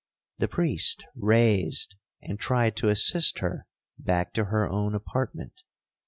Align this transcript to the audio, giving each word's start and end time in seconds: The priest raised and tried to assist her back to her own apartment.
The 0.39 0.47
priest 0.47 1.05
raised 1.15 1.95
and 2.23 2.39
tried 2.39 2.75
to 2.77 2.89
assist 2.89 3.37
her 3.37 3.67
back 3.99 4.33
to 4.33 4.45
her 4.45 4.67
own 4.67 4.95
apartment. 4.95 5.61